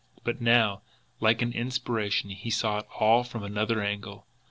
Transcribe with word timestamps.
But 0.23 0.41
now, 0.41 0.81
like 1.19 1.43
an 1.43 1.53
inspiration, 1.53 2.31
he 2.31 2.49
saw 2.49 2.79
it 2.79 2.87
all 2.99 3.23
from 3.23 3.43
another 3.43 3.83
angle. 3.83 4.25